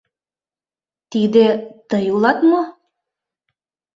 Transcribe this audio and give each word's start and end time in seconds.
—Тиде 1.11 1.47
тый 1.89 2.05
улат 2.15 2.39
мо? 2.49 2.61